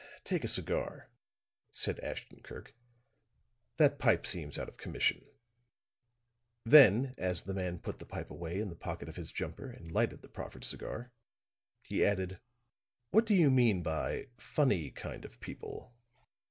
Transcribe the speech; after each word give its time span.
"Take 0.23 0.43
a 0.43 0.47
cigar," 0.47 1.11
said 1.69 1.99
Ashton 1.99 2.41
Kirk. 2.41 2.73
"That 3.77 3.99
pipe 3.99 4.25
seems 4.25 4.57
out 4.57 4.67
of 4.67 4.75
commission." 4.77 5.23
Then, 6.65 7.11
as 7.19 7.43
the 7.43 7.53
man 7.53 7.77
put 7.77 7.99
the 7.99 8.07
pipe 8.07 8.31
away 8.31 8.59
in 8.59 8.69
the 8.69 8.75
pocket 8.75 9.09
of 9.09 9.15
his 9.15 9.31
jumper 9.31 9.69
and 9.69 9.91
lighted 9.91 10.23
the 10.23 10.27
proffered 10.27 10.63
cigar, 10.63 11.11
he 11.83 12.03
added: 12.03 12.39
"What 13.11 13.27
do 13.27 13.35
you 13.35 13.51
mean 13.51 13.83
by 13.83 14.29
'funny 14.39 14.89
kind 14.89 15.23
of 15.23 15.39
people?'" 15.39 15.93